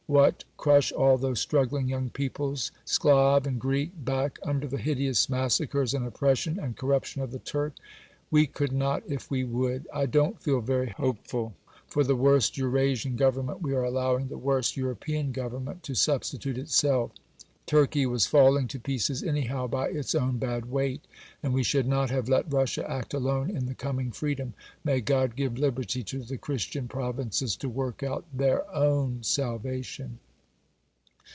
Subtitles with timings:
[0.07, 0.43] What!
[0.57, 6.05] crush all those struggling young peoples, Sclav and Greek, back under the hideous massacres and
[6.05, 7.75] oppression and corruption of the Turk?
[8.29, 9.87] We could not if we would.
[9.93, 11.53] I don't feel very hopeful:
[11.87, 17.11] for the worst Eurasian Government, we are allowing the worst European Government to substitute itself.
[17.67, 21.05] Turkey was falling to pieces anyhow by its own bad weight;
[21.43, 24.53] and we should not have let Russia act alone in the coming freedom.
[24.83, 30.19] May God give liberty to the Christian provinces to work out their own salvation!